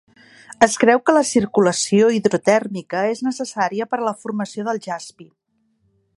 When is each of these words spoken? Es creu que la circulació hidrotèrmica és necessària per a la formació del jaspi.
Es 0.67 0.77
creu 0.83 1.01
que 1.09 1.13
la 1.17 1.21
circulació 1.31 2.09
hidrotèrmica 2.15 3.05
és 3.11 3.23
necessària 3.29 3.89
per 3.93 4.01
a 4.01 4.05
la 4.09 4.19
formació 4.25 4.69
del 4.71 4.83
jaspi. 4.89 5.31